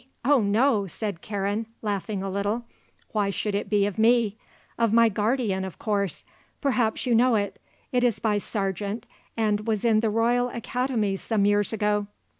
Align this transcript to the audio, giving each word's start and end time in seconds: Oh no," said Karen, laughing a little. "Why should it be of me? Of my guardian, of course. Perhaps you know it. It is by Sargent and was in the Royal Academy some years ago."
Oh 0.25 0.41
no," 0.41 0.87
said 0.87 1.21
Karen, 1.21 1.67
laughing 1.83 2.23
a 2.23 2.29
little. 2.31 2.65
"Why 3.11 3.29
should 3.29 3.53
it 3.53 3.69
be 3.69 3.85
of 3.85 3.99
me? 3.99 4.35
Of 4.75 4.91
my 4.91 5.09
guardian, 5.09 5.63
of 5.63 5.77
course. 5.77 6.25
Perhaps 6.59 7.05
you 7.05 7.13
know 7.13 7.35
it. 7.35 7.59
It 7.91 8.03
is 8.03 8.17
by 8.17 8.39
Sargent 8.39 9.05
and 9.37 9.67
was 9.67 9.85
in 9.85 9.99
the 9.99 10.09
Royal 10.09 10.49
Academy 10.49 11.17
some 11.17 11.45
years 11.45 11.71
ago." 11.71 12.07